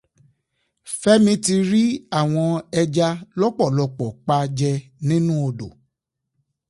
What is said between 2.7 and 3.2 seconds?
ẹja